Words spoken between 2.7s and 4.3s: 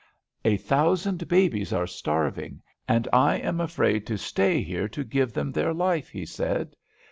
and I am afraid to